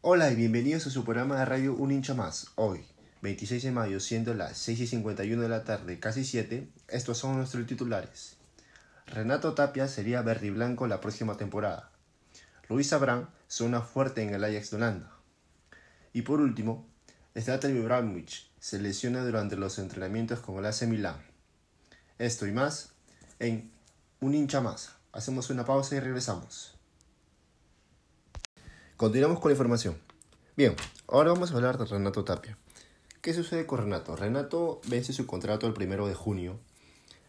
[0.00, 2.52] Hola y bienvenidos a su programa de radio Un hincha más.
[2.54, 2.84] Hoy,
[3.22, 7.36] 26 de mayo, siendo las 6 y 51 de la tarde, casi 7, estos son
[7.36, 8.36] nuestros titulares.
[9.08, 11.90] Renato Tapia sería verde y blanco la próxima temporada.
[12.68, 15.10] Luis Abrán suena fuerte en el Ajax de Holanda.
[16.12, 16.86] Y por último,
[17.36, 21.20] Zlatan Ibrahimovic se lesiona durante los entrenamientos con el AC Milán.
[22.20, 22.92] Esto y más
[23.40, 23.72] en
[24.20, 24.92] Un hincha más.
[25.10, 26.77] Hacemos una pausa y regresamos.
[28.98, 29.96] Continuamos con la información.
[30.56, 30.74] Bien,
[31.06, 32.58] ahora vamos a hablar de Renato Tapia.
[33.20, 34.16] ¿Qué sucede con Renato?
[34.16, 36.58] Renato vence su contrato el primero de junio,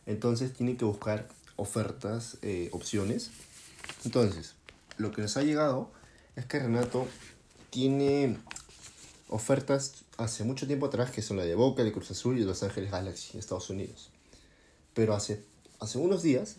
[0.07, 3.29] entonces tiene que buscar ofertas, eh, opciones.
[4.03, 4.55] Entonces,
[4.97, 5.91] lo que nos ha llegado
[6.35, 7.07] es que Renato
[7.69, 8.39] tiene
[9.27, 12.63] ofertas hace mucho tiempo atrás que son la de Boca, de Cruz Azul y Los
[12.63, 14.09] Ángeles Galaxy, Estados Unidos.
[14.95, 15.43] Pero hace,
[15.79, 16.55] hace unos días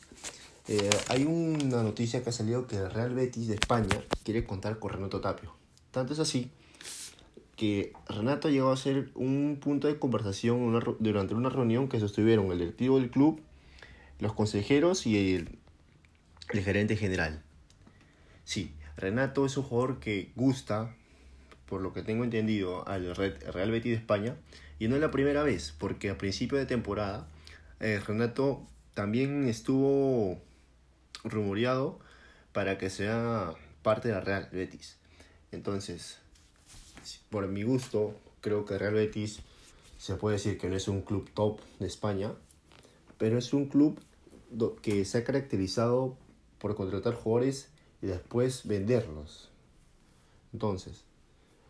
[0.68, 4.78] eh, hay una noticia que ha salido que el Real Betis de España quiere contar
[4.78, 5.54] con Renato Tapio.
[5.90, 6.50] Tanto es así
[7.60, 12.58] que Renato llegó a ser un punto de conversación durante una reunión que sostuvieron el
[12.58, 13.38] directivo del club,
[14.18, 15.58] los consejeros y el,
[16.48, 17.42] gerente general.
[18.44, 20.96] Sí, Renato es un jugador que gusta,
[21.66, 24.36] por lo que tengo entendido, al Real Betis de España.
[24.78, 27.28] Y no es la primera vez, porque a principio de temporada
[27.78, 30.40] eh, Renato también estuvo
[31.24, 31.98] rumoreado
[32.52, 34.98] para que sea parte de la Real Betis.
[35.52, 36.18] Entonces,
[37.30, 39.40] por mi gusto, creo que Real Betis
[39.98, 42.32] se puede decir que no es un club top de España,
[43.18, 44.00] pero es un club
[44.82, 46.16] que se ha caracterizado
[46.58, 47.68] por contratar jugadores
[48.02, 49.50] y después venderlos.
[50.52, 51.04] Entonces,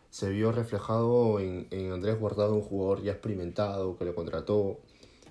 [0.09, 4.79] se vio reflejado en, en Andrés Guardado, un jugador ya experimentado que lo contrató,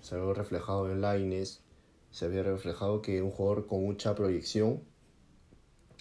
[0.00, 1.60] se vio reflejado en Laines,
[2.10, 4.82] se había reflejado que un jugador con mucha proyección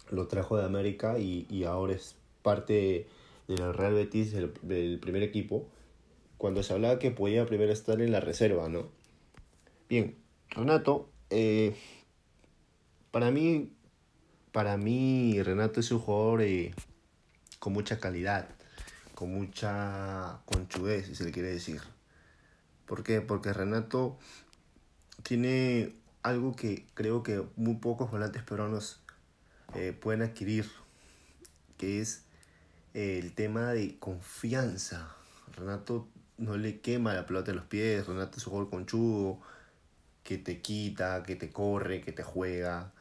[0.10, 3.08] lo trajo de América y, y ahora es parte
[3.48, 5.68] del Real Betis, del, primer equipo,
[6.38, 8.90] cuando se hablaba que podía primero estar en la reserva, ¿no?
[9.90, 10.18] Bien,
[10.50, 11.76] Renato, eh,
[13.12, 13.74] para mí,
[14.52, 16.74] para mí Renato es un jugador eh,
[17.60, 18.48] con mucha calidad,
[19.16, 21.82] con mucha conchudez, si se le quiere decir.
[22.86, 23.22] ¿Por qué?
[23.22, 24.18] Porque Renato
[25.24, 29.02] tiene algo que creo que muy pocos volantes peruanos
[29.76, 30.70] eh, pueden adquirir,
[31.78, 32.26] que es
[32.94, 35.16] el tema de confianza.
[35.56, 39.42] Renato no le quema la pelota en los pies, Renato es un jugador conchudo,
[40.24, 42.92] que te quita, que te corre, que te juega.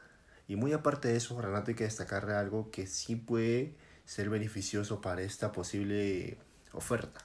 [0.46, 3.74] Y muy aparte de eso, Renato hay que destacarle algo que sí puede
[4.04, 6.38] ser beneficioso para esta posible
[6.72, 7.20] oferta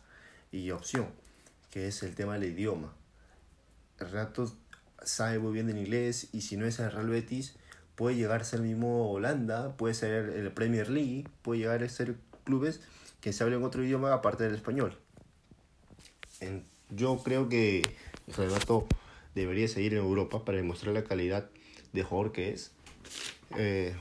[0.51, 1.07] y opción,
[1.71, 2.93] que es el tema del idioma.
[3.97, 4.53] Renato
[5.03, 7.55] sabe muy bien en inglés y si no es el Real Betis,
[7.95, 12.15] puede llegar a ser mismo Holanda, puede ser el Premier League, puede llegar a ser
[12.43, 12.81] clubes
[13.21, 14.97] que se hablen otro idioma aparte del español.
[16.89, 17.81] yo creo que
[18.35, 18.87] Renato
[19.35, 21.49] debería seguir en Europa para demostrar la calidad
[21.93, 22.71] de jugador que es.
[23.57, 23.95] Eh,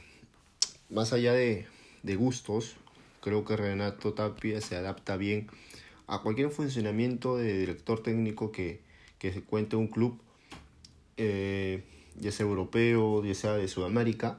[0.90, 1.66] más allá de,
[2.02, 2.76] de gustos,
[3.20, 5.48] creo que Renato Tapia se adapta bien
[6.06, 8.80] a cualquier funcionamiento de director técnico que,
[9.18, 10.20] que se cuente un club
[11.16, 11.84] eh,
[12.16, 14.38] ya sea europeo, ya sea de Sudamérica,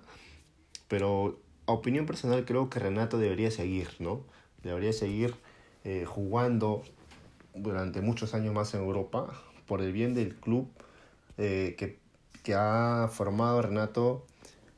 [0.88, 4.22] pero a opinión personal creo que Renato debería seguir, ¿no?
[4.62, 5.36] Debería seguir
[5.84, 6.84] eh, jugando
[7.56, 9.34] durante muchos años más en Europa
[9.66, 10.70] por el bien del club
[11.38, 12.00] eh, que,
[12.44, 14.26] que ha formado Renato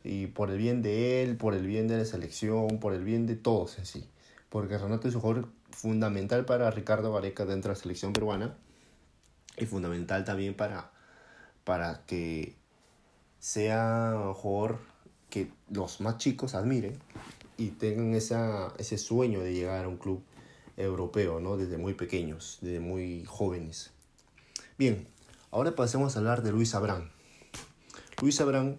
[0.04, 3.26] y por el bien de él, por el bien de la selección, por el bien
[3.26, 4.08] de todos en sí.
[4.50, 8.56] Porque Renato es un jugador fundamental para Ricardo Vareca dentro de la selección peruana
[9.58, 10.92] y fundamental también para
[11.66, 12.56] para que
[13.40, 14.78] sea un
[15.30, 16.98] que los más chicos admiren
[17.58, 20.24] y tengan esa, ese sueño de llegar a un club
[20.78, 21.58] europeo, ¿no?
[21.58, 23.92] Desde muy pequeños, desde muy jóvenes.
[24.78, 25.08] Bien,
[25.52, 27.12] ahora pasemos a hablar de Luis Abrán.
[28.22, 28.78] Luis Abrán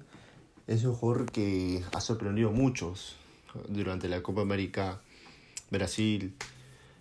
[0.66, 3.16] es un jugador que ha sorprendido a muchos
[3.68, 5.00] durante la Copa América
[5.70, 6.34] Brasil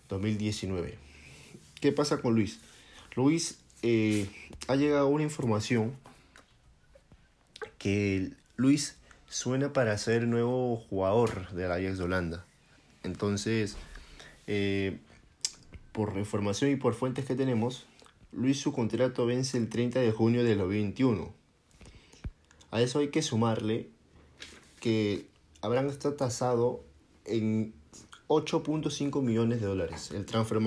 [0.09, 0.97] 2019.
[1.79, 2.59] ¿Qué pasa con Luis?
[3.15, 4.29] Luis eh,
[4.67, 5.95] ha llegado una información
[7.77, 12.45] que Luis suena para ser nuevo jugador de la Ajax de Holanda.
[13.03, 13.77] Entonces,
[14.47, 14.99] eh,
[15.91, 17.85] por información y por fuentes que tenemos,
[18.31, 21.33] Luis su contrato vence el 30 de junio de 2021.
[22.71, 23.89] A eso hay que sumarle
[24.79, 25.27] que
[25.61, 26.83] Abraham está tasado
[27.25, 27.73] en
[28.27, 30.11] 8.5 millones de dólares.
[30.11, 30.59] El transfer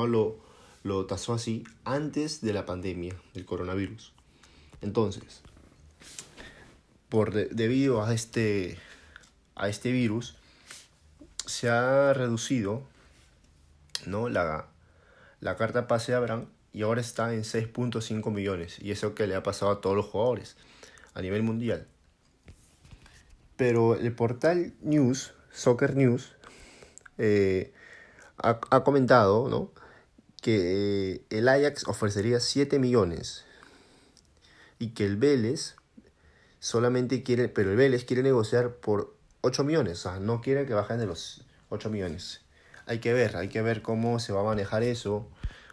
[0.83, 4.13] lo tasó así antes de la pandemia del coronavirus.
[4.81, 5.43] Entonces,
[7.09, 8.79] por debido a este,
[9.55, 10.37] a este virus,
[11.47, 12.87] se ha reducido
[14.07, 14.29] ¿no?
[14.29, 14.67] La,
[15.41, 18.79] la carta pase a Abraham y ahora está en 6.5 millones.
[18.81, 20.57] Y eso que le ha pasado a todos los jugadores
[21.15, 21.87] a nivel mundial.
[23.57, 26.37] Pero el portal News, Soccer News,
[27.19, 27.73] eh,
[28.39, 29.73] ha, ha, comentado ¿no?
[30.40, 33.44] Que el Ajax ofrecería 7 millones
[34.79, 35.76] y que el Vélez
[36.61, 40.75] solamente quiere, pero el Vélez quiere negociar por 8 millones, o sea, no quiere que
[40.75, 42.43] bajen de los 8 millones.
[42.87, 45.29] Hay que ver, hay que ver cómo se va a manejar eso,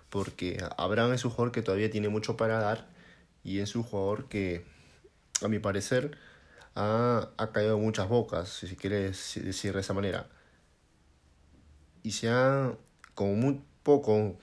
[0.10, 2.88] porque Abraham es un jugador que todavía tiene mucho para dar
[3.44, 4.66] y es un jugador que,
[5.42, 6.18] a mi parecer,
[6.76, 10.28] ha, ha caído muchas bocas, si quieres decir de esa manera.
[12.04, 12.76] Y se ha,
[13.14, 14.36] como muy poco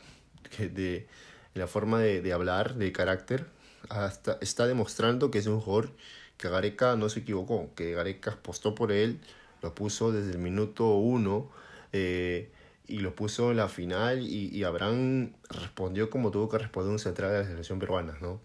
[0.58, 1.06] de,
[1.52, 3.44] la forma de, de hablar, de carácter,
[3.90, 5.90] hasta está demostrando que es un jugador
[6.38, 9.20] que Gareca no se equivocó, que Gareca apostó por él,
[9.62, 11.50] lo puso desde el minuto uno
[11.92, 12.50] eh,
[12.88, 16.98] y lo puso en la final y, y, Abraham respondió como tuvo que responder un
[16.98, 18.18] central de la selección peruana.
[18.20, 18.40] ¿no?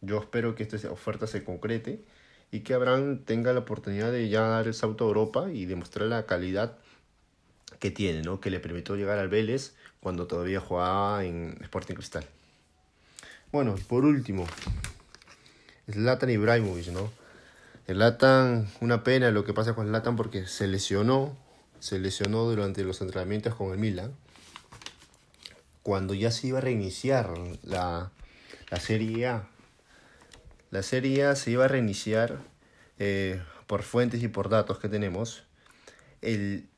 [0.00, 2.02] Yo espero que esta oferta se concrete
[2.50, 6.08] y que Abraham tenga la oportunidad de ya dar el salto a Europa y demostrar
[6.08, 6.78] la calidad
[7.82, 8.40] que tiene, ¿no?
[8.40, 12.24] que le permitió llegar al Vélez cuando todavía jugaba en Sporting Cristal.
[13.50, 14.46] Bueno, por último,
[15.90, 17.10] Zlatan Ibrahimovic, ¿no?
[17.88, 21.36] El Latan, una pena lo que pasa con el Latan porque se lesionó,
[21.80, 24.12] se lesionó durante los entrenamientos con el Milan.
[25.82, 28.12] Cuando ya se iba a reiniciar la,
[28.70, 29.48] la Serie A.
[30.70, 32.38] La Serie A se iba a reiniciar
[33.00, 35.42] eh, por fuentes y por datos que tenemos
[36.20, 36.68] el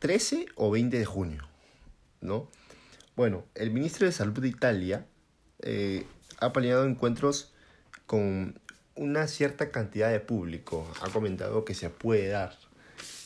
[0.00, 1.46] 13 o 20 de junio,
[2.22, 2.48] ¿no?
[3.16, 5.06] Bueno, el ministro de Salud de Italia
[5.60, 6.06] eh,
[6.38, 7.52] ha planeado encuentros
[8.06, 8.58] con
[8.94, 10.90] una cierta cantidad de público.
[11.02, 12.56] Ha comentado que se puede dar,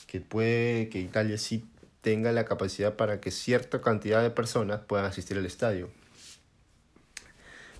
[0.09, 1.65] que puede que Italia sí
[2.00, 5.91] tenga la capacidad para que cierta cantidad de personas puedan asistir al estadio.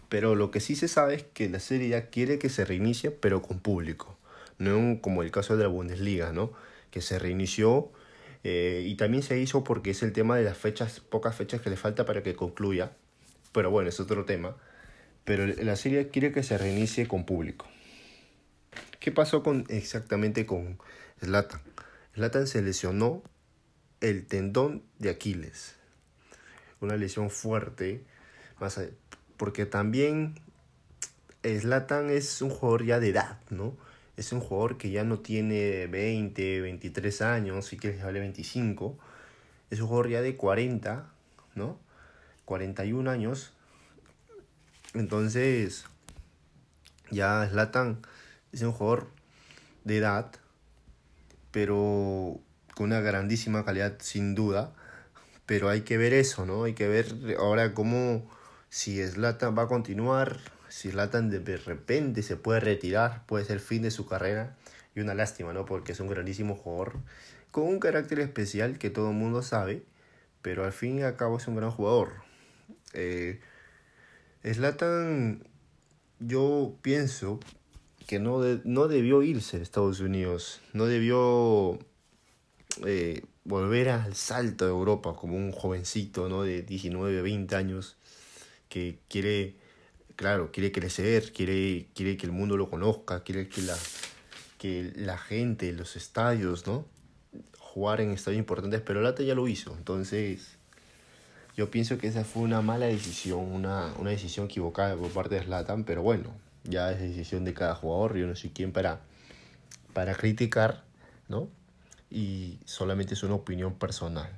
[0.08, 3.11] Pero lo que sí se sabe es que la serie ya quiere que se reinicie,
[3.11, 4.17] pero con público.
[4.58, 6.52] No como el caso de la Bundesliga, ¿no?
[6.93, 7.91] Que se reinició
[8.44, 11.70] eh, y también se hizo porque es el tema de las fechas, pocas fechas que
[11.70, 12.93] le falta para que concluya.
[13.52, 14.56] Pero bueno, es otro tema.
[15.25, 17.67] Pero la serie quiere que se reinicie con público.
[19.00, 20.79] ¿Qué pasó con, exactamente con
[21.20, 21.62] Zlatan?
[22.14, 23.23] Zlatan se lesionó
[24.02, 25.76] el tendón de Aquiles.
[26.81, 28.05] Una lesión fuerte.
[28.61, 28.79] Más
[29.38, 30.35] porque también
[31.43, 33.75] Zlatan es un jugador ya de edad, ¿no?
[34.16, 38.96] Es un jugador que ya no tiene 20, 23 años, si quieres vale 25.
[39.70, 41.11] Es un jugador ya de 40,
[41.55, 41.78] ¿no?
[42.44, 43.52] 41 años.
[44.94, 45.87] Entonces,
[47.11, 48.02] ya Zlatan
[48.52, 49.08] es un jugador
[49.82, 50.31] de edad,
[51.50, 52.38] pero
[52.75, 54.72] con una grandísima calidad sin duda.
[55.46, 56.64] Pero hay que ver eso, ¿no?
[56.64, 58.31] Hay que ver ahora cómo,
[58.70, 60.38] si Zlatan va a continuar,
[60.74, 64.56] si Zlatan de repente se puede retirar, puede ser fin de su carrera.
[64.96, 65.64] Y una lástima, ¿no?
[65.64, 66.98] Porque es un grandísimo jugador
[67.52, 69.84] con un carácter especial que todo el mundo sabe,
[70.42, 72.14] pero al fin y al cabo es un gran jugador.
[72.92, 73.38] Eh,
[76.18, 77.38] yo pienso
[78.08, 81.78] que no, no debió irse a Estados Unidos, no debió
[82.84, 86.42] eh, volver al salto de Europa como un jovencito ¿no?
[86.42, 87.96] de 19, 20 años
[88.69, 89.54] que quiere,
[90.16, 93.76] claro, quiere crecer, quiere, quiere que el mundo lo conozca, quiere que la,
[94.58, 96.86] que la gente, los estadios, ¿no?
[97.58, 100.56] jugar en estadios importantes, pero Lata ya lo hizo, entonces
[101.56, 105.42] yo pienso que esa fue una mala decisión, una, una decisión equivocada por parte de
[105.42, 106.30] Slatan, pero bueno,
[106.64, 109.00] ya es decisión de cada jugador, yo no soy quien para,
[109.92, 110.84] para criticar,
[111.28, 111.48] ¿no?
[112.10, 114.30] Y solamente es una opinión personal.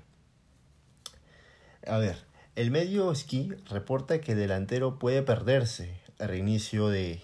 [1.87, 2.17] A ver,
[2.57, 7.21] el medio ski reporta que el delantero puede perderse al reinicio de,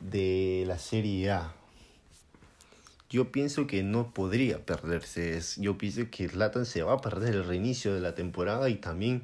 [0.00, 1.54] de la Serie A.
[3.10, 5.40] Yo pienso que no podría perderse.
[5.56, 9.22] Yo pienso que Zlatan se va a perder el reinicio de la temporada y también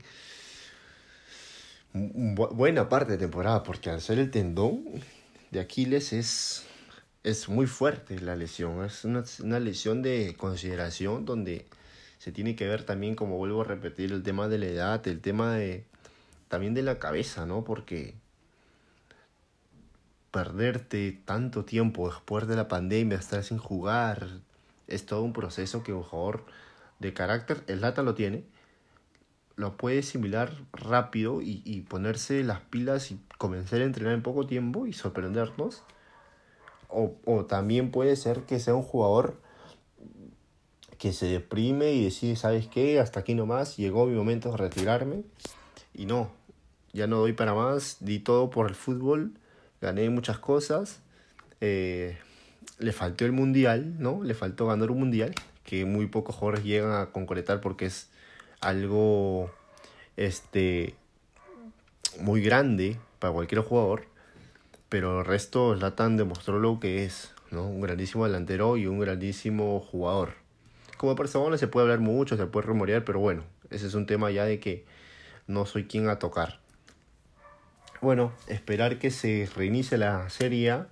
[1.94, 4.85] buena parte de temporada, porque al ser el tendón
[5.52, 6.64] de Aquiles es,
[7.23, 11.66] es muy fuerte la lesión, es una, lesión de consideración donde
[12.25, 15.21] se tiene que ver también, como vuelvo a repetir, el tema de la edad, el
[15.21, 15.85] tema de
[16.49, 17.64] también de la cabeza, ¿no?
[17.64, 18.14] Porque
[20.31, 24.26] perderte tanto tiempo después de la pandemia, estar sin jugar,
[24.87, 26.47] es todo un proceso que un jugador
[26.99, 28.45] de carácter, el Lata lo tiene,
[29.57, 34.87] lo puede asimilar rápido y, ponerse las pilas y comenzar a entrenar en poco tiempo
[34.87, 35.83] y sorprendernos.
[36.88, 39.43] O, también puede ser que sea un jugador
[40.98, 43.00] que se deprime y decide, ¿sabes qué?
[43.00, 45.22] Hasta aquí nomás, llegó mi momento de retirarme.
[45.94, 46.30] Y no,
[46.92, 49.32] ya no doy para más, di todo por el fútbol,
[49.80, 51.00] gané muchas cosas.
[51.60, 52.16] Eh,
[52.78, 54.22] le faltó el mundial, ¿no?
[54.22, 55.34] Le faltó ganar un mundial,
[55.64, 58.08] que muy pocos jugadores llegan a concretar porque es
[58.60, 59.50] algo
[60.16, 60.94] este
[62.20, 64.06] muy grande para cualquier jugador,
[64.88, 67.66] pero el resto Zlatan demostró lo que es, ¿no?
[67.66, 70.43] Un grandísimo delantero y un grandísimo jugador.
[71.04, 74.30] Como persona se puede hablar mucho, se puede rumorear, pero bueno, ese es un tema
[74.30, 74.87] ya de que
[75.46, 76.61] no soy quien a tocar.
[78.00, 80.84] Bueno, esperar que se reinicie la serie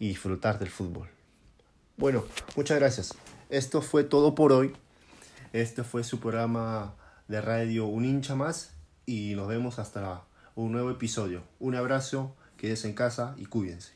[0.00, 1.08] y disfrutar del fútbol.
[1.96, 2.24] Bueno,
[2.56, 3.14] muchas gracias.
[3.48, 4.74] Esto fue todo por hoy.
[5.52, 6.96] Este fue su programa
[7.28, 8.74] de radio Un hincha más
[9.06, 10.24] y nos vemos hasta
[10.56, 11.44] un nuevo episodio.
[11.60, 13.95] Un abrazo, quédense en casa y cuídense.